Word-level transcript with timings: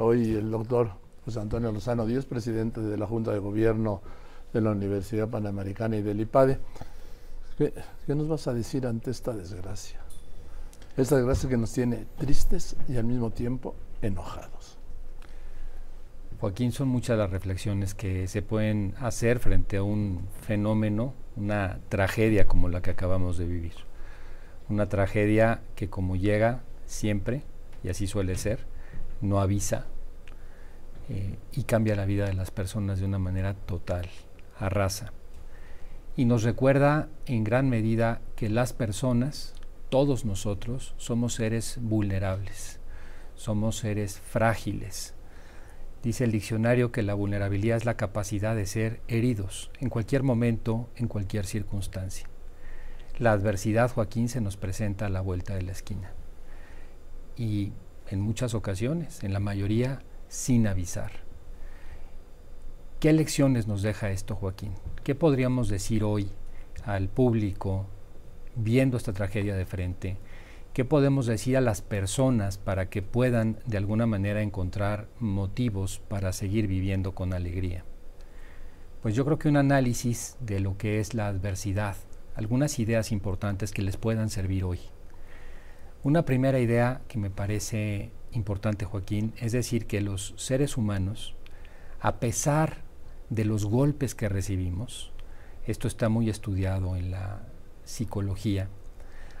hoy 0.00 0.34
el 0.34 0.50
doctor 0.50 0.92
José 1.24 1.40
Antonio 1.40 1.70
Lozano 1.70 2.06
Díaz, 2.06 2.24
presidente 2.24 2.80
de 2.80 2.96
la 2.96 3.06
Junta 3.06 3.32
de 3.32 3.38
Gobierno 3.38 4.00
de 4.52 4.60
la 4.60 4.70
Universidad 4.70 5.28
Panamericana 5.28 5.96
y 5.96 6.02
del 6.02 6.20
IPADE. 6.20 6.58
¿Qué, 7.58 7.74
qué 8.06 8.14
nos 8.14 8.28
vas 8.28 8.46
a 8.46 8.54
decir 8.54 8.86
ante 8.86 9.10
esta 9.10 9.32
desgracia? 9.32 10.00
Esta 10.96 11.16
desgracia 11.16 11.48
que 11.48 11.56
nos 11.56 11.72
tiene 11.72 12.06
tristes 12.18 12.76
y 12.88 12.96
al 12.96 13.04
mismo 13.04 13.30
tiempo 13.30 13.74
enojados. 14.02 14.78
Joaquín, 16.40 16.72
son 16.72 16.88
muchas 16.88 17.18
las 17.18 17.30
reflexiones 17.30 17.94
que 17.94 18.26
se 18.26 18.40
pueden 18.40 18.94
hacer 18.98 19.40
frente 19.40 19.76
a 19.76 19.82
un 19.82 20.26
fenómeno, 20.40 21.12
una 21.36 21.80
tragedia 21.90 22.46
como 22.46 22.70
la 22.70 22.80
que 22.80 22.90
acabamos 22.90 23.36
de 23.36 23.46
vivir. 23.46 23.74
Una 24.70 24.88
tragedia 24.88 25.60
que 25.74 25.90
como 25.90 26.16
llega 26.16 26.62
siempre, 26.86 27.42
y 27.84 27.90
así 27.90 28.06
suele 28.06 28.36
ser, 28.36 28.69
no 29.20 29.40
avisa 29.40 29.86
eh, 31.08 31.36
y 31.52 31.64
cambia 31.64 31.96
la 31.96 32.04
vida 32.04 32.26
de 32.26 32.34
las 32.34 32.50
personas 32.50 33.00
de 33.00 33.06
una 33.06 33.18
manera 33.18 33.54
total, 33.54 34.08
arrasa. 34.58 35.12
Y 36.16 36.24
nos 36.24 36.42
recuerda 36.42 37.08
en 37.26 37.44
gran 37.44 37.68
medida 37.68 38.20
que 38.36 38.48
las 38.48 38.72
personas, 38.72 39.54
todos 39.88 40.24
nosotros, 40.24 40.94
somos 40.98 41.34
seres 41.34 41.78
vulnerables, 41.80 42.80
somos 43.34 43.76
seres 43.76 44.20
frágiles. 44.20 45.14
Dice 46.02 46.24
el 46.24 46.32
diccionario 46.32 46.92
que 46.92 47.02
la 47.02 47.14
vulnerabilidad 47.14 47.76
es 47.76 47.84
la 47.84 47.96
capacidad 47.96 48.54
de 48.54 48.66
ser 48.66 49.00
heridos 49.08 49.70
en 49.80 49.90
cualquier 49.90 50.22
momento, 50.22 50.88
en 50.96 51.08
cualquier 51.08 51.44
circunstancia. 51.44 52.26
La 53.18 53.32
adversidad, 53.32 53.90
Joaquín, 53.90 54.28
se 54.28 54.40
nos 54.40 54.56
presenta 54.56 55.06
a 55.06 55.10
la 55.10 55.20
vuelta 55.20 55.54
de 55.54 55.62
la 55.62 55.72
esquina. 55.72 56.12
Y 57.36 57.72
en 58.10 58.20
muchas 58.20 58.54
ocasiones, 58.54 59.22
en 59.22 59.32
la 59.32 59.40
mayoría, 59.40 60.02
sin 60.28 60.66
avisar. 60.66 61.12
¿Qué 62.98 63.12
lecciones 63.12 63.66
nos 63.66 63.82
deja 63.82 64.10
esto, 64.10 64.34
Joaquín? 64.34 64.72
¿Qué 65.04 65.14
podríamos 65.14 65.68
decir 65.68 66.04
hoy 66.04 66.28
al 66.84 67.08
público 67.08 67.86
viendo 68.56 68.96
esta 68.96 69.12
tragedia 69.12 69.56
de 69.56 69.64
frente? 69.64 70.18
¿Qué 70.74 70.84
podemos 70.84 71.26
decir 71.26 71.56
a 71.56 71.60
las 71.60 71.82
personas 71.82 72.58
para 72.58 72.90
que 72.90 73.02
puedan 73.02 73.58
de 73.64 73.78
alguna 73.78 74.06
manera 74.06 74.42
encontrar 74.42 75.08
motivos 75.18 76.00
para 76.08 76.32
seguir 76.32 76.66
viviendo 76.66 77.14
con 77.14 77.32
alegría? 77.32 77.84
Pues 79.02 79.14
yo 79.14 79.24
creo 79.24 79.38
que 79.38 79.48
un 79.48 79.56
análisis 79.56 80.36
de 80.40 80.60
lo 80.60 80.76
que 80.76 81.00
es 81.00 81.14
la 81.14 81.28
adversidad, 81.28 81.96
algunas 82.34 82.78
ideas 82.78 83.12
importantes 83.12 83.72
que 83.72 83.82
les 83.82 83.96
puedan 83.96 84.28
servir 84.28 84.64
hoy. 84.64 84.80
Una 86.02 86.24
primera 86.24 86.58
idea 86.60 87.02
que 87.08 87.18
me 87.18 87.28
parece 87.28 88.10
importante, 88.32 88.86
Joaquín, 88.86 89.34
es 89.38 89.52
decir, 89.52 89.86
que 89.86 90.00
los 90.00 90.32
seres 90.38 90.78
humanos, 90.78 91.34
a 92.00 92.20
pesar 92.20 92.78
de 93.28 93.44
los 93.44 93.66
golpes 93.66 94.14
que 94.14 94.30
recibimos, 94.30 95.12
esto 95.66 95.88
está 95.88 96.08
muy 96.08 96.30
estudiado 96.30 96.96
en 96.96 97.10
la 97.10 97.42
psicología, 97.84 98.68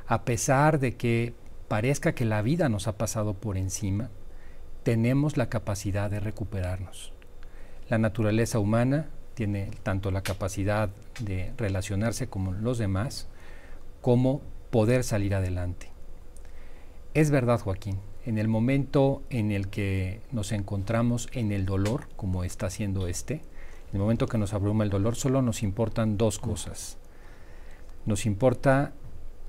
a 0.06 0.26
pesar 0.26 0.80
de 0.80 0.96
que 0.96 1.32
parezca 1.68 2.12
que 2.14 2.26
la 2.26 2.42
vida 2.42 2.68
nos 2.68 2.88
ha 2.88 2.98
pasado 2.98 3.32
por 3.32 3.56
encima, 3.56 4.10
tenemos 4.82 5.38
la 5.38 5.48
capacidad 5.48 6.10
de 6.10 6.20
recuperarnos. 6.20 7.14
La 7.88 7.96
naturaleza 7.96 8.58
humana 8.58 9.08
tiene 9.32 9.70
tanto 9.82 10.10
la 10.10 10.22
capacidad 10.22 10.90
de 11.20 11.54
relacionarse 11.56 12.28
con 12.28 12.62
los 12.62 12.76
demás 12.76 13.28
como 14.02 14.42
poder 14.70 15.04
salir 15.04 15.34
adelante. 15.34 15.89
Es 17.12 17.32
verdad, 17.32 17.60
Joaquín, 17.60 17.98
en 18.24 18.38
el 18.38 18.46
momento 18.46 19.24
en 19.30 19.50
el 19.50 19.66
que 19.66 20.20
nos 20.30 20.52
encontramos 20.52 21.28
en 21.32 21.50
el 21.50 21.66
dolor, 21.66 22.06
como 22.14 22.44
está 22.44 22.66
haciendo 22.66 23.08
este, 23.08 23.34
en 23.34 23.94
el 23.94 23.98
momento 23.98 24.28
que 24.28 24.38
nos 24.38 24.54
abruma 24.54 24.84
el 24.84 24.90
dolor, 24.90 25.16
solo 25.16 25.42
nos 25.42 25.64
importan 25.64 26.16
dos 26.16 26.38
cosas. 26.38 26.98
Nos 28.06 28.26
importa 28.26 28.92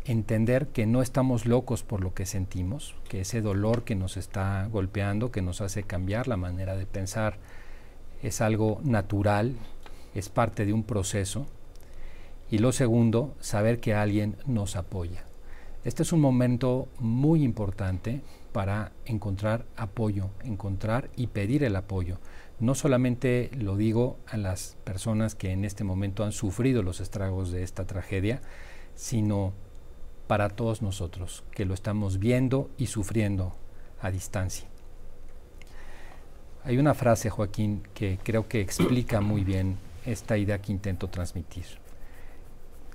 entender 0.06 0.70
que 0.70 0.88
no 0.88 1.04
estamos 1.04 1.46
locos 1.46 1.84
por 1.84 2.02
lo 2.02 2.16
que 2.16 2.26
sentimos, 2.26 2.96
que 3.08 3.22
ese 3.22 3.42
dolor 3.42 3.84
que 3.84 3.94
nos 3.94 4.18
está 4.18 4.68
golpeando, 4.72 5.32
que 5.32 5.44
nos 5.44 5.62
hace 5.62 5.84
cambiar 5.84 6.28
la 6.28 6.38
manera 6.38 6.76
de 6.76 6.88
pensar, 6.88 7.38
es 8.24 8.42
algo 8.42 8.80
natural, 8.84 9.56
es 10.16 10.30
parte 10.30 10.66
de 10.66 10.74
un 10.74 10.82
proceso. 10.82 11.46
Y 12.50 12.58
lo 12.58 12.72
segundo, 12.72 13.36
saber 13.40 13.80
que 13.80 13.94
alguien 13.94 14.36
nos 14.48 14.76
apoya. 14.76 15.26
Este 15.84 16.04
es 16.04 16.14
un 16.14 16.22
momento 16.22 16.88
muy 17.00 17.44
importante 17.44 18.22
para 18.52 18.92
encontrar 19.06 19.66
apoyo, 19.76 20.30
encontrar 20.44 21.10
y 21.16 21.26
pedir 21.26 21.64
el 21.64 21.76
apoyo. 21.76 22.20
No 22.60 22.76
solamente 22.76 23.50
lo 23.58 23.76
digo 23.78 24.20
a 24.28 24.38
las 24.38 24.78
personas 24.84 25.34
que 25.34 25.52
en 25.52 25.66
este 25.66 25.84
momento 25.84 26.24
han 26.24 26.34
sufrido 26.34 26.84
los 26.84 27.00
estragos 27.00 27.52
de 27.52 27.64
esta 27.64 27.88
tragedia, 27.88 28.44
sino 28.94 29.54
para 30.28 30.50
todos 30.50 30.84
nosotros 30.84 31.44
que 31.50 31.66
lo 31.66 31.74
estamos 31.74 32.20
viendo 32.20 32.70
y 32.78 32.86
sufriendo 32.86 33.56
a 34.02 34.12
distancia. 34.12 34.68
Hay 36.64 36.78
una 36.78 36.94
frase, 36.94 37.32
Joaquín, 37.32 37.82
que 37.96 38.20
creo 38.24 38.48
que 38.48 38.62
explica 38.62 39.20
muy 39.20 39.44
bien 39.44 39.78
esta 40.06 40.38
idea 40.38 40.62
que 40.62 40.72
intento 40.72 41.08
transmitir. 41.08 41.66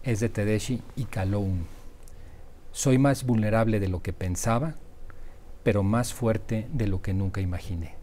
Es 0.05 0.21
de 0.21 0.29
Tedeschi 0.29 0.81
y 0.95 1.07
Calhoun 1.07 1.76
soy 2.77 2.99
más 2.99 3.25
vulnerable 3.25 3.81
de 3.81 3.89
lo 3.89 4.03
que 4.03 4.13
pensaba, 4.13 4.75
pero 5.63 5.83
más 5.83 6.13
fuerte 6.13 6.69
de 6.75 6.87
lo 6.87 7.01
que 7.01 7.15
nunca 7.15 7.41
imaginé. 7.41 7.95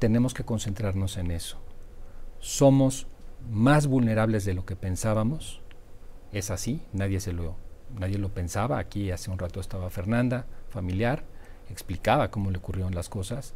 Tenemos 0.00 0.34
que 0.34 0.42
concentrarnos 0.42 1.18
en 1.18 1.30
eso. 1.30 1.58
Somos 2.40 3.06
más 3.48 3.86
vulnerables 3.86 4.44
de 4.44 4.54
lo 4.54 4.66
que 4.66 4.74
pensábamos. 4.74 5.60
Es 6.32 6.50
así, 6.50 6.82
nadie 6.92 7.20
se 7.20 7.32
lo 7.32 7.54
nadie 7.96 8.18
lo 8.18 8.30
pensaba. 8.30 8.78
Aquí 8.78 9.12
hace 9.12 9.30
un 9.30 9.38
rato 9.38 9.60
estaba 9.60 9.88
Fernanda, 9.88 10.46
familiar, 10.68 11.22
explicaba 11.70 12.32
cómo 12.32 12.50
le 12.50 12.58
ocurrieron 12.58 12.96
las 12.96 13.08
cosas, 13.08 13.54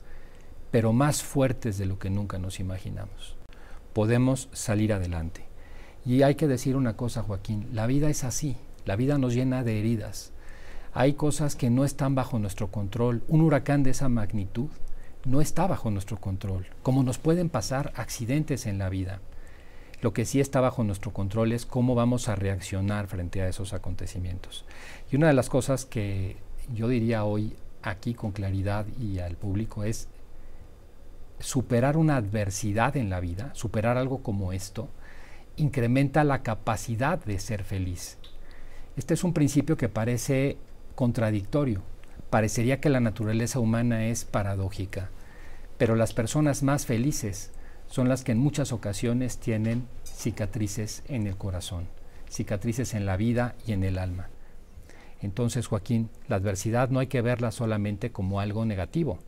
pero 0.70 0.92
más 0.92 1.24
fuertes 1.24 1.76
de 1.76 1.86
lo 1.86 1.98
que 1.98 2.08
nunca 2.08 2.38
nos 2.38 2.60
imaginamos. 2.60 3.34
Podemos 3.92 4.48
salir 4.52 4.92
adelante. 4.92 5.44
Y 6.04 6.22
hay 6.22 6.36
que 6.36 6.46
decir 6.46 6.76
una 6.76 6.96
cosa, 6.96 7.24
Joaquín, 7.24 7.68
la 7.72 7.88
vida 7.88 8.10
es 8.10 8.22
así, 8.22 8.56
la 8.84 8.94
vida 8.94 9.18
nos 9.18 9.34
llena 9.34 9.64
de 9.64 9.80
heridas, 9.80 10.32
hay 10.92 11.14
cosas 11.14 11.56
que 11.56 11.70
no 11.70 11.84
están 11.84 12.14
bajo 12.14 12.38
nuestro 12.38 12.70
control. 12.70 13.22
Un 13.28 13.40
huracán 13.40 13.82
de 13.82 13.90
esa 13.90 14.08
magnitud 14.08 14.68
no 15.24 15.40
está 15.40 15.66
bajo 15.66 15.90
nuestro 15.90 16.18
control, 16.18 16.66
como 16.82 17.02
nos 17.02 17.18
pueden 17.18 17.48
pasar 17.48 17.92
accidentes 17.96 18.66
en 18.66 18.78
la 18.78 18.88
vida. 18.88 19.20
Lo 20.00 20.12
que 20.12 20.24
sí 20.24 20.40
está 20.40 20.60
bajo 20.60 20.84
nuestro 20.84 21.12
control 21.12 21.52
es 21.52 21.66
cómo 21.66 21.94
vamos 21.94 22.28
a 22.28 22.36
reaccionar 22.36 23.08
frente 23.08 23.42
a 23.42 23.48
esos 23.48 23.72
acontecimientos. 23.72 24.64
Y 25.10 25.16
una 25.16 25.26
de 25.28 25.34
las 25.34 25.48
cosas 25.48 25.84
que 25.84 26.36
yo 26.72 26.88
diría 26.88 27.24
hoy 27.24 27.56
aquí 27.82 28.14
con 28.14 28.32
claridad 28.32 28.86
y 29.00 29.18
al 29.18 29.36
público 29.36 29.84
es 29.84 30.08
superar 31.38 31.96
una 31.96 32.16
adversidad 32.16 32.96
en 32.96 33.10
la 33.10 33.20
vida, 33.20 33.50
superar 33.54 33.96
algo 33.96 34.22
como 34.22 34.52
esto, 34.52 34.88
incrementa 35.56 36.24
la 36.24 36.42
capacidad 36.42 37.22
de 37.24 37.38
ser 37.38 37.64
feliz. 37.64 38.18
Este 38.96 39.14
es 39.14 39.24
un 39.24 39.32
principio 39.32 39.76
que 39.76 39.88
parece 39.88 40.58
contradictorio. 40.96 41.82
Parecería 42.30 42.80
que 42.80 42.88
la 42.88 42.98
naturaleza 42.98 43.60
humana 43.60 44.06
es 44.06 44.24
paradójica, 44.24 45.10
pero 45.78 45.94
las 45.94 46.12
personas 46.12 46.64
más 46.64 46.86
felices 46.86 47.52
son 47.86 48.08
las 48.08 48.24
que 48.24 48.32
en 48.32 48.38
muchas 48.38 48.72
ocasiones 48.72 49.38
tienen 49.38 49.86
cicatrices 50.02 51.04
en 51.06 51.28
el 51.28 51.36
corazón, 51.36 51.86
cicatrices 52.28 52.94
en 52.94 53.06
la 53.06 53.16
vida 53.16 53.54
y 53.64 53.72
en 53.72 53.84
el 53.84 53.98
alma. 53.98 54.30
Entonces, 55.22 55.68
Joaquín, 55.68 56.10
la 56.26 56.36
adversidad 56.36 56.88
no 56.90 56.98
hay 56.98 57.06
que 57.06 57.22
verla 57.22 57.52
solamente 57.52 58.10
como 58.10 58.40
algo 58.40 58.64
negativo. 58.64 59.18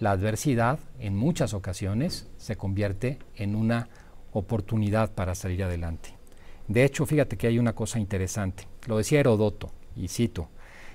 La 0.00 0.12
adversidad 0.12 0.78
en 1.00 1.16
muchas 1.16 1.54
ocasiones 1.54 2.28
se 2.36 2.56
convierte 2.56 3.18
en 3.34 3.56
una 3.56 3.88
oportunidad 4.32 5.12
para 5.12 5.34
salir 5.34 5.64
adelante. 5.64 6.10
De 6.68 6.84
hecho, 6.84 7.04
fíjate 7.06 7.36
que 7.36 7.46
hay 7.46 7.58
una 7.58 7.74
cosa 7.74 7.98
interesante. 7.98 8.66
Lo 8.86 8.98
decía 8.98 9.20
Herodoto, 9.20 9.70
y 9.96 10.08
cito, 10.08 10.48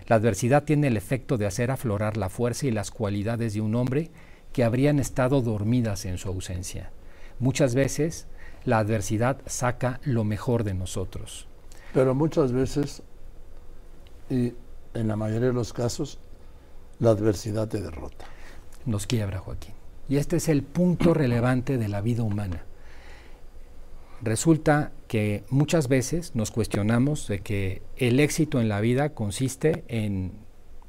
la 0.10 0.16
adversidad 0.16 0.64
tiene 0.64 0.88
el 0.88 0.98
efecto 0.98 1.38
de 1.38 1.46
hacer 1.46 1.70
aflorar 1.70 2.18
la 2.18 2.30
fuerza 2.30 2.66
y 2.66 2.72
las 2.72 2.90
cualidades 2.90 3.54
de 3.54 3.62
un 3.62 3.76
hombre 3.76 4.10
que 4.52 4.64
habrían 4.64 4.98
estado 5.00 5.40
dormidas 5.42 6.04
en 6.06 6.18
su 6.18 6.30
ausencia. 6.30 6.92
Muchas 7.38 7.76
veces 7.76 8.26
la 8.66 8.80
adversidad 8.80 9.40
saca 9.46 10.02
lo 10.04 10.24
mejor 10.24 10.64
de 10.64 10.74
nosotros. 10.74 11.48
Pero 11.94 12.16
muchas 12.16 12.52
veces, 12.52 13.04
y 14.32 14.54
en 14.96 15.08
la 15.08 15.16
mayoría 15.16 15.50
de 15.50 15.54
los 15.54 15.74
casos, 15.74 16.20
la 16.98 17.12
adversidad 17.12 17.68
te 17.68 17.80
derrota. 17.80 18.26
Nos 18.86 19.06
quiebra, 19.06 19.38
Joaquín. 19.38 19.76
Y 20.10 20.18
este 20.18 20.38
es 20.38 20.50
el 20.50 20.64
punto 20.64 21.14
relevante 21.14 21.78
de 21.78 21.88
la 21.88 22.02
vida 22.02 22.24
humana. 22.24 22.66
Resulta 24.22 24.92
que 25.08 25.44
muchas 25.50 25.88
veces 25.88 26.36
nos 26.36 26.52
cuestionamos 26.52 27.28
de 27.28 27.40
que 27.40 27.82
el 27.98 28.20
éxito 28.20 28.60
en 28.60 28.68
la 28.68 28.82
vida 28.82 29.10
consiste 29.14 29.86
en 29.88 30.34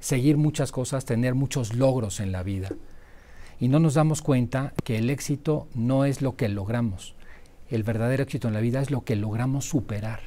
seguir 0.01 0.37
muchas 0.37 0.73
cosas, 0.73 1.05
tener 1.05 1.35
muchos 1.35 1.75
logros 1.75 2.21
en 2.21 2.33
la 2.33 2.43
vida. 2.43 2.71
y 3.63 3.69
no 3.69 3.79
nos 3.79 3.93
damos 3.93 4.23
cuenta 4.23 4.73
que 4.85 4.97
el 4.97 5.11
éxito 5.11 5.69
no 5.75 6.07
es 6.07 6.23
lo 6.23 6.35
que 6.35 6.49
logramos. 6.49 7.15
El 7.69 7.83
verdadero 7.83 8.23
éxito 8.23 8.49
en 8.49 8.55
la 8.55 8.61
vida 8.61 8.81
es 8.81 8.91
lo 8.91 9.05
que 9.05 9.17
logramos 9.17 9.67
superar. 9.67 10.21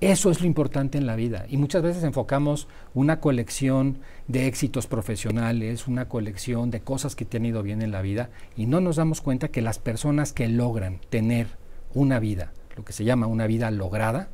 Eso 0.00 0.30
es 0.30 0.40
lo 0.40 0.46
importante 0.46 0.96
en 0.96 1.06
la 1.06 1.16
vida. 1.16 1.44
Y 1.50 1.58
muchas 1.58 1.82
veces 1.82 2.02
enfocamos 2.02 2.66
una 2.94 3.20
colección 3.20 3.98
de 4.26 4.46
éxitos 4.46 4.86
profesionales, 4.86 5.86
una 5.86 6.08
colección 6.08 6.70
de 6.70 6.80
cosas 6.80 7.14
que 7.14 7.26
te 7.26 7.36
han 7.36 7.44
ido 7.44 7.62
bien 7.62 7.82
en 7.82 7.92
la 7.92 8.00
vida, 8.00 8.30
y 8.56 8.66
no 8.66 8.80
nos 8.80 8.96
damos 8.96 9.20
cuenta 9.20 9.48
que 9.48 9.60
las 9.60 9.78
personas 9.78 10.32
que 10.32 10.48
logran 10.48 11.00
tener 11.10 11.46
una 11.94 12.18
vida, 12.18 12.52
lo 12.76 12.84
que 12.84 12.92
se 12.92 13.04
llama 13.04 13.26
una 13.26 13.46
vida 13.46 13.70
lograda, 13.70 14.28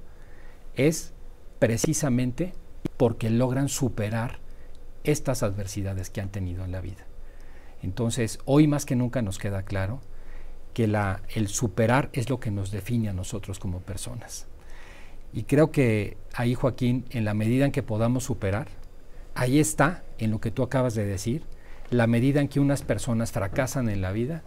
es 0.74 1.12
precisamente 1.58 2.54
porque 2.96 3.30
logran 3.30 3.68
superar 3.68 4.38
estas 5.04 5.42
adversidades 5.42 6.10
que 6.10 6.20
han 6.20 6.30
tenido 6.30 6.64
en 6.64 6.72
la 6.72 6.80
vida. 6.80 7.06
Entonces, 7.82 8.38
hoy 8.44 8.66
más 8.66 8.84
que 8.84 8.96
nunca 8.96 9.22
nos 9.22 9.38
queda 9.38 9.62
claro 9.62 10.00
que 10.74 10.84
el 11.34 11.48
superar 11.48 12.10
es 12.12 12.30
lo 12.30 12.40
que 12.40 12.50
nos 12.50 12.70
define 12.70 13.08
a 13.08 13.12
nosotros 13.12 13.58
como 13.58 13.80
personas. 13.80 14.46
Y 15.32 15.44
creo 15.44 15.70
que 15.70 16.16
ahí, 16.34 16.54
Joaquín, 16.54 17.04
en 17.10 17.24
la 17.24 17.34
medida 17.34 17.64
en 17.64 17.72
que 17.72 17.82
podamos 17.82 18.24
superar, 18.24 18.68
ahí 19.34 19.58
está, 19.58 20.02
en 20.18 20.30
lo 20.30 20.40
que 20.40 20.50
tú 20.50 20.62
acabas 20.62 20.94
de 20.94 21.04
decir, 21.04 21.44
la 21.90 22.06
medida 22.06 22.40
en 22.40 22.48
que 22.48 22.60
unas 22.60 22.82
personas 22.82 23.32
fracasan 23.32 23.88
en 23.88 24.00
la 24.00 24.12
vida 24.12 24.42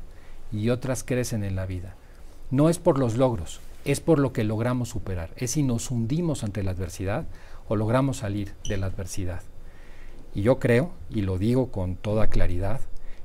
y 0.51 0.69
otras 0.69 1.03
crecen 1.03 1.43
en 1.43 1.55
la 1.55 1.65
vida. 1.65 1.95
No 2.51 2.69
es 2.69 2.79
por 2.79 2.99
los 2.99 3.15
logros, 3.15 3.61
es 3.85 3.99
por 3.99 4.19
lo 4.19 4.33
que 4.33 4.43
logramos 4.43 4.89
superar, 4.89 5.31
es 5.35 5.51
si 5.51 5.63
nos 5.63 5.91
hundimos 5.91 6.43
ante 6.43 6.63
la 6.63 6.71
adversidad 6.71 7.25
o 7.67 7.75
logramos 7.75 8.17
salir 8.17 8.53
de 8.67 8.77
la 8.77 8.87
adversidad. 8.87 9.41
Y 10.33 10.41
yo 10.41 10.59
creo, 10.59 10.91
y 11.09 11.21
lo 11.21 11.37
digo 11.37 11.71
con 11.71 11.95
toda 11.95 12.27
claridad, 12.27 12.81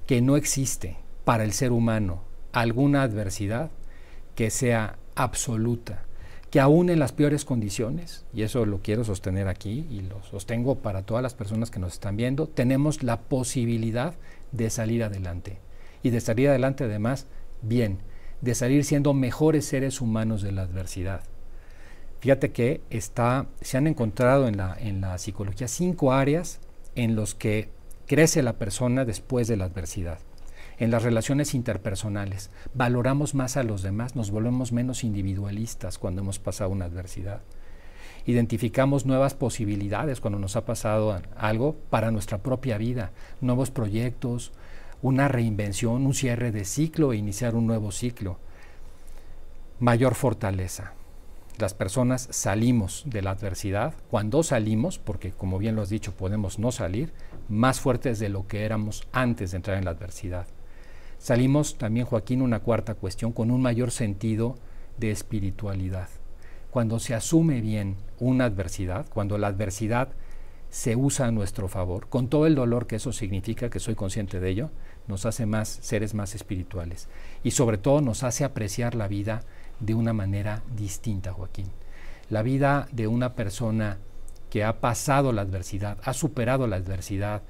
que 0.06 0.20
no 0.20 0.36
existe 0.36 0.96
para 1.24 1.44
el 1.44 1.52
ser 1.52 1.72
humano 1.72 2.22
alguna 2.52 3.02
adversidad 3.02 3.70
que 4.34 4.50
sea 4.50 4.96
absoluta, 5.14 6.04
que 6.50 6.60
aún 6.60 6.88
en 6.88 6.98
las 6.98 7.12
peores 7.12 7.44
condiciones, 7.44 8.24
y 8.32 8.42
eso 8.42 8.64
lo 8.64 8.80
quiero 8.80 9.04
sostener 9.04 9.48
aquí 9.48 9.86
y 9.90 10.00
lo 10.00 10.22
sostengo 10.22 10.76
para 10.76 11.02
todas 11.02 11.22
las 11.22 11.34
personas 11.34 11.70
que 11.70 11.78
nos 11.78 11.94
están 11.94 12.16
viendo, 12.16 12.46
tenemos 12.46 13.02
la 13.02 13.20
posibilidad 13.20 14.14
de 14.52 14.70
salir 14.70 15.04
adelante. 15.04 15.58
Y 16.02 16.10
de 16.10 16.20
salir 16.20 16.48
adelante 16.48 16.84
además 16.84 17.26
bien, 17.60 17.98
de 18.40 18.54
salir 18.54 18.84
siendo 18.84 19.14
mejores 19.14 19.64
seres 19.64 20.00
humanos 20.00 20.42
de 20.42 20.52
la 20.52 20.62
adversidad. 20.62 21.22
Fíjate 22.20 22.50
que 22.50 22.80
está, 22.90 23.46
se 23.60 23.76
han 23.76 23.86
encontrado 23.86 24.48
en 24.48 24.56
la, 24.56 24.76
en 24.78 25.00
la 25.00 25.18
psicología 25.18 25.68
cinco 25.68 26.12
áreas 26.12 26.60
en 26.94 27.14
los 27.14 27.34
que 27.34 27.70
crece 28.06 28.42
la 28.42 28.54
persona 28.54 29.04
después 29.04 29.46
de 29.48 29.56
la 29.56 29.66
adversidad 29.66 30.18
en 30.78 30.90
las 30.90 31.02
relaciones 31.02 31.54
interpersonales. 31.54 32.50
Valoramos 32.74 33.34
más 33.34 33.56
a 33.56 33.62
los 33.62 33.82
demás, 33.82 34.16
nos 34.16 34.30
volvemos 34.30 34.72
menos 34.72 35.04
individualistas 35.04 35.98
cuando 35.98 36.22
hemos 36.22 36.38
pasado 36.38 36.70
una 36.70 36.84
adversidad. 36.84 37.42
Identificamos 38.26 39.06
nuevas 39.06 39.34
posibilidades 39.34 40.20
cuando 40.20 40.38
nos 40.38 40.56
ha 40.56 40.64
pasado 40.64 41.20
algo 41.36 41.76
para 41.90 42.10
nuestra 42.10 42.38
propia 42.38 42.78
vida, 42.78 43.12
nuevos 43.40 43.70
proyectos, 43.70 44.52
una 45.02 45.28
reinvención, 45.28 46.06
un 46.06 46.14
cierre 46.14 46.50
de 46.50 46.64
ciclo 46.64 47.12
e 47.12 47.16
iniciar 47.16 47.54
un 47.54 47.66
nuevo 47.66 47.92
ciclo. 47.92 48.38
Mayor 49.78 50.14
fortaleza. 50.14 50.92
Las 51.58 51.74
personas 51.74 52.28
salimos 52.30 53.02
de 53.06 53.22
la 53.22 53.30
adversidad. 53.30 53.94
Cuando 54.10 54.42
salimos, 54.42 54.98
porque 54.98 55.32
como 55.32 55.58
bien 55.58 55.74
lo 55.74 55.82
has 55.82 55.88
dicho, 55.88 56.12
podemos 56.12 56.58
no 56.58 56.70
salir, 56.70 57.12
más 57.48 57.80
fuertes 57.80 58.18
de 58.18 58.28
lo 58.28 58.46
que 58.46 58.64
éramos 58.64 59.06
antes 59.12 59.50
de 59.50 59.56
entrar 59.56 59.76
en 59.76 59.84
la 59.84 59.90
adversidad. 59.90 60.46
Salimos 61.18 61.78
también, 61.78 62.06
Joaquín, 62.06 62.42
una 62.42 62.60
cuarta 62.60 62.94
cuestión, 62.94 63.32
con 63.32 63.50
un 63.50 63.60
mayor 63.60 63.90
sentido 63.90 64.54
de 64.98 65.10
espiritualidad. 65.10 66.08
Cuando 66.70 67.00
se 67.00 67.14
asume 67.14 67.60
bien 67.60 67.96
una 68.20 68.44
adversidad, 68.44 69.08
cuando 69.08 69.36
la 69.36 69.48
adversidad 69.48 70.10
se 70.70 70.96
usa 70.96 71.26
a 71.26 71.32
nuestro 71.32 71.68
favor, 71.68 72.08
con 72.08 72.28
todo 72.28 72.46
el 72.46 72.54
dolor 72.54 72.86
que 72.86 72.96
eso 72.96 73.12
significa, 73.12 73.70
que 73.70 73.80
soy 73.80 73.94
consciente 73.94 74.40
de 74.40 74.50
ello, 74.50 74.70
nos 75.06 75.24
hace 75.24 75.46
más 75.46 75.68
seres 75.68 76.14
más 76.14 76.34
espirituales 76.34 77.08
y 77.42 77.52
sobre 77.52 77.78
todo 77.78 78.00
nos 78.00 78.22
hace 78.22 78.44
apreciar 78.44 78.94
la 78.94 79.08
vida 79.08 79.42
de 79.80 79.94
una 79.94 80.12
manera 80.12 80.62
distinta, 80.76 81.32
Joaquín. 81.32 81.66
La 82.28 82.42
vida 82.42 82.88
de 82.92 83.06
una 83.06 83.34
persona 83.34 83.98
que 84.50 84.64
ha 84.64 84.80
pasado 84.80 85.32
la 85.32 85.42
adversidad, 85.42 85.98
ha 86.02 86.12
superado 86.12 86.66
la 86.66 86.76
adversidad, 86.76 87.42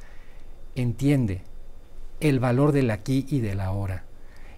entiende 0.75 1.43
el 2.21 2.41
valor 2.41 2.73
del 2.73 2.91
aquí 2.91 3.27
y 3.29 3.41
del 3.41 3.61
ahora, 3.61 4.05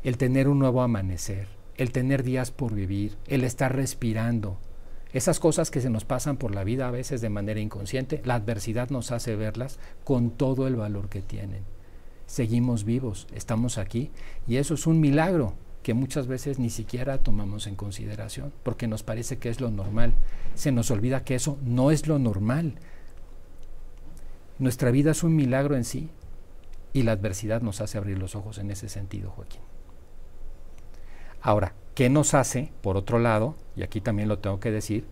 el 0.03 0.17
tener 0.17 0.49
un 0.49 0.59
nuevo 0.59 0.83
amanecer, 0.83 1.49
el 1.77 1.93
tener 1.93 2.23
días 2.23 2.51
por 2.51 2.75
vivir, 2.75 3.17
el 3.27 3.45
estar 3.45 3.75
respirando. 3.75 4.59
Esas 5.13 5.41
cosas 5.41 5.71
que 5.71 5.81
se 5.81 5.91
nos 5.91 6.05
pasan 6.05 6.37
por 6.37 6.55
la 6.55 6.65
vida 6.65 6.87
a 6.87 6.93
veces 6.93 7.21
de 7.21 7.31
manera 7.31 7.61
inconsciente, 7.61 8.23
la 8.25 8.37
adversidad 8.37 8.91
nos 8.91 9.11
hace 9.11 9.37
verlas 9.37 9.79
con 10.05 10.31
todo 10.31 10.67
el 10.67 10.77
valor 10.77 11.09
que 11.09 11.21
tienen. 11.23 11.65
Seguimos 12.27 12.85
vivos, 12.85 13.27
estamos 13.35 13.77
aquí 13.77 14.11
y 14.47 14.57
eso 14.57 14.75
es 14.75 14.87
un 14.87 15.01
milagro 15.01 15.55
que 15.83 15.95
muchas 15.95 16.27
veces 16.27 16.59
ni 16.59 16.71
siquiera 16.71 17.19
tomamos 17.19 17.67
en 17.67 17.75
consideración 17.75 18.53
porque 18.63 18.87
nos 18.87 19.03
parece 19.03 19.39
que 19.39 19.49
es 19.49 19.61
lo 19.61 19.71
normal. 19.71 20.15
Se 20.55 20.71
nos 20.71 20.91
olvida 20.91 21.25
que 21.25 21.35
eso 21.35 21.59
no 21.65 21.91
es 21.91 22.07
lo 22.07 22.19
normal. 22.19 22.75
Nuestra 24.59 24.91
vida 24.91 25.11
es 25.11 25.23
un 25.25 25.35
milagro 25.35 25.75
en 25.75 25.85
sí, 25.85 26.11
y 26.93 27.03
la 27.03 27.13
adversidad 27.13 27.63
nos 27.63 27.81
hace 27.81 27.99
abrir 27.99 28.19
los 28.19 28.35
ojos 28.35 28.59
en 28.59 28.71
ese 28.71 28.89
sentido, 28.89 29.31
Joaquín. 29.31 29.61
Ahora, 31.41 31.75
¿qué 32.01 32.09
nos 32.09 32.33
hace, 32.33 32.73
por 32.81 32.97
otro 32.97 33.19
lado, 33.19 33.57
y 33.77 33.83
aquí 33.83 34.01
también 34.01 34.27
lo 34.27 34.39
tengo 34.39 34.59
que 34.59 34.71
decir, 34.71 35.05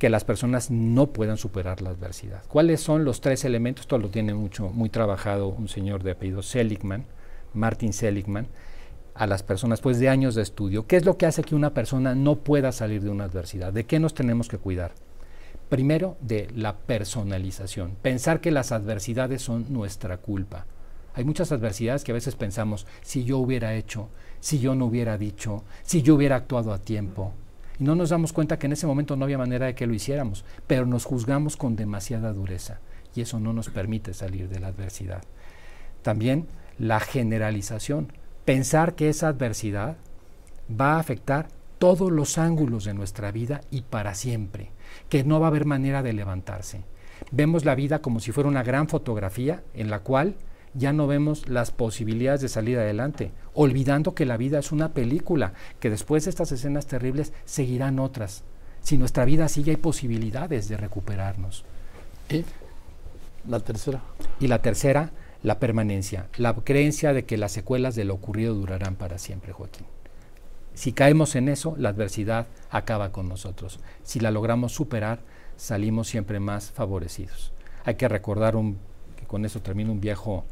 que 0.00 0.10
las 0.10 0.24
personas 0.24 0.68
no 0.68 1.12
puedan 1.12 1.36
superar 1.36 1.80
la 1.80 1.90
adversidad? 1.90 2.42
¿Cuáles 2.48 2.80
son 2.80 3.04
los 3.04 3.20
tres 3.20 3.44
elementos? 3.44 3.82
Esto 3.82 3.98
lo 3.98 4.08
tiene 4.08 4.34
mucho, 4.34 4.68
muy 4.70 4.88
trabajado 4.88 5.46
un 5.46 5.68
señor 5.68 6.02
de 6.02 6.10
apellido 6.10 6.42
Seligman, 6.42 7.04
Martin 7.52 7.92
Seligman, 7.92 8.48
a 9.14 9.28
las 9.28 9.44
personas 9.44 9.78
después 9.78 10.00
de 10.00 10.08
años 10.08 10.34
de 10.34 10.42
estudio. 10.42 10.88
¿Qué 10.88 10.96
es 10.96 11.04
lo 11.04 11.16
que 11.16 11.26
hace 11.26 11.44
que 11.44 11.54
una 11.54 11.72
persona 11.72 12.16
no 12.16 12.40
pueda 12.40 12.72
salir 12.72 13.00
de 13.02 13.10
una 13.10 13.26
adversidad? 13.26 13.72
¿De 13.72 13.84
qué 13.84 14.00
nos 14.00 14.12
tenemos 14.12 14.48
que 14.48 14.58
cuidar? 14.58 14.90
Primero, 15.68 16.16
de 16.20 16.48
la 16.52 16.78
personalización. 16.78 17.94
Pensar 18.02 18.40
que 18.40 18.50
las 18.50 18.72
adversidades 18.72 19.40
son 19.40 19.72
nuestra 19.72 20.16
culpa. 20.16 20.66
Hay 21.14 21.24
muchas 21.24 21.52
adversidades 21.52 22.04
que 22.04 22.12
a 22.12 22.14
veces 22.14 22.34
pensamos, 22.34 22.86
si 23.02 23.24
yo 23.24 23.38
hubiera 23.38 23.74
hecho, 23.74 24.08
si 24.40 24.58
yo 24.58 24.74
no 24.74 24.86
hubiera 24.86 25.16
dicho, 25.16 25.64
si 25.82 26.02
yo 26.02 26.16
hubiera 26.16 26.36
actuado 26.36 26.72
a 26.72 26.78
tiempo. 26.78 27.32
Y 27.78 27.84
no 27.84 27.94
nos 27.94 28.10
damos 28.10 28.32
cuenta 28.32 28.58
que 28.58 28.66
en 28.66 28.72
ese 28.72 28.86
momento 28.86 29.16
no 29.16 29.24
había 29.24 29.38
manera 29.38 29.66
de 29.66 29.74
que 29.74 29.86
lo 29.86 29.94
hiciéramos, 29.94 30.44
pero 30.66 30.86
nos 30.86 31.04
juzgamos 31.04 31.56
con 31.56 31.76
demasiada 31.76 32.32
dureza 32.32 32.80
y 33.14 33.20
eso 33.20 33.38
no 33.38 33.52
nos 33.52 33.70
permite 33.70 34.12
salir 34.12 34.48
de 34.48 34.60
la 34.60 34.68
adversidad. 34.68 35.22
También 36.02 36.46
la 36.78 37.00
generalización, 37.00 38.12
pensar 38.44 38.94
que 38.94 39.08
esa 39.08 39.28
adversidad 39.28 39.96
va 40.68 40.94
a 40.94 40.98
afectar 40.98 41.48
todos 41.78 42.10
los 42.10 42.38
ángulos 42.38 42.84
de 42.84 42.94
nuestra 42.94 43.30
vida 43.30 43.60
y 43.70 43.82
para 43.82 44.14
siempre, 44.14 44.70
que 45.08 45.24
no 45.24 45.40
va 45.40 45.46
a 45.46 45.50
haber 45.50 45.64
manera 45.64 46.02
de 46.02 46.12
levantarse. 46.12 46.82
Vemos 47.30 47.64
la 47.64 47.74
vida 47.74 48.00
como 48.00 48.20
si 48.20 48.32
fuera 48.32 48.48
una 48.48 48.62
gran 48.62 48.88
fotografía 48.88 49.62
en 49.74 49.90
la 49.90 50.00
cual 50.00 50.36
ya 50.74 50.92
no 50.92 51.06
vemos 51.06 51.48
las 51.48 51.70
posibilidades 51.70 52.40
de 52.40 52.48
salir 52.48 52.78
adelante, 52.78 53.30
olvidando 53.54 54.14
que 54.14 54.26
la 54.26 54.36
vida 54.36 54.58
es 54.58 54.72
una 54.72 54.92
película, 54.92 55.54
que 55.80 55.90
después 55.90 56.24
de 56.24 56.30
estas 56.30 56.52
escenas 56.52 56.86
terribles 56.86 57.32
seguirán 57.44 57.98
otras. 57.98 58.42
Si 58.82 58.98
nuestra 58.98 59.24
vida 59.24 59.48
sigue 59.48 59.72
hay 59.72 59.76
posibilidades 59.76 60.68
de 60.68 60.76
recuperarnos. 60.76 61.64
¿Y 62.28 62.44
la 63.48 63.60
tercera? 63.60 64.02
Y 64.40 64.48
la 64.48 64.60
tercera, 64.60 65.10
la 65.42 65.58
permanencia, 65.58 66.26
la 66.36 66.54
creencia 66.54 67.12
de 67.12 67.24
que 67.24 67.36
las 67.36 67.52
secuelas 67.52 67.94
de 67.94 68.04
lo 68.04 68.14
ocurrido 68.14 68.54
durarán 68.54 68.96
para 68.96 69.18
siempre, 69.18 69.52
Joaquín. 69.52 69.86
Si 70.74 70.92
caemos 70.92 71.36
en 71.36 71.48
eso, 71.48 71.76
la 71.78 71.90
adversidad 71.90 72.48
acaba 72.70 73.12
con 73.12 73.28
nosotros. 73.28 73.78
Si 74.02 74.18
la 74.18 74.32
logramos 74.32 74.72
superar, 74.72 75.20
salimos 75.56 76.08
siempre 76.08 76.40
más 76.40 76.72
favorecidos. 76.72 77.52
Hay 77.84 77.94
que 77.94 78.08
recordar 78.08 78.56
un, 78.56 78.78
que 79.16 79.24
con 79.24 79.44
eso 79.44 79.62
termina 79.62 79.92
un 79.92 80.00
viejo 80.00 80.44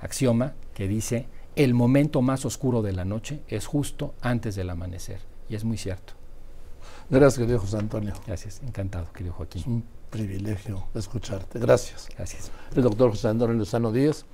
axioma 0.00 0.54
que 0.74 0.88
dice, 0.88 1.26
el 1.56 1.74
momento 1.74 2.22
más 2.22 2.44
oscuro 2.44 2.82
de 2.82 2.92
la 2.92 3.04
noche 3.04 3.42
es 3.48 3.66
justo 3.66 4.14
antes 4.20 4.54
del 4.54 4.70
amanecer. 4.70 5.20
Y 5.48 5.54
es 5.54 5.64
muy 5.64 5.76
cierto. 5.76 6.14
Gracias, 7.10 7.38
querido 7.38 7.58
José 7.58 7.78
Antonio. 7.78 8.14
Gracias, 8.26 8.60
encantado, 8.62 9.12
querido 9.12 9.34
Joaquín. 9.34 9.62
Es 9.62 9.66
un 9.66 9.84
privilegio 10.10 10.84
escucharte. 10.94 11.58
Gracias. 11.58 12.08
Gracias. 12.16 12.50
El 12.74 12.82
doctor 12.82 13.10
José 13.10 13.28
Antonio 13.28 13.56
Lozano 13.56 13.92
Díaz. 13.92 14.24